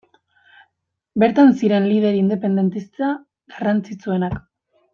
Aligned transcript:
Bertan 1.23 1.53
ziren 1.59 1.85
lider 1.91 2.17
independentista 2.23 3.11
garrantzitsuenak. 3.57 4.43